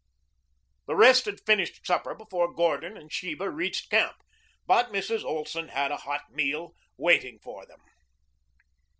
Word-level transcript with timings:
The 0.87 0.95
rest 0.95 1.25
had 1.25 1.45
finished 1.45 1.85
supper 1.85 2.15
before 2.15 2.51
Gordon 2.51 2.97
and 2.97 3.13
Sheba 3.13 3.51
reached 3.51 3.91
camp, 3.91 4.15
but 4.65 4.91
Mrs. 4.91 5.23
Olson 5.23 5.67
had 5.67 5.91
a 5.91 5.97
hot 5.97 6.23
meal 6.31 6.73
waiting 6.97 7.37
for 7.37 7.67
them. 7.67 7.81